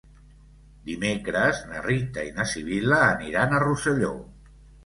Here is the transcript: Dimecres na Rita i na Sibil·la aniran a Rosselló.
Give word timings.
Dimecres 0.87 1.59
na 1.73 1.83
Rita 1.87 2.25
i 2.31 2.33
na 2.39 2.47
Sibil·la 2.55 3.01
aniran 3.11 3.55
a 3.55 3.61
Rosselló. 3.69 4.15